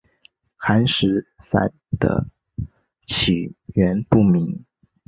[0.57, 2.25] 寒食散的
[3.05, 4.65] 起源不明。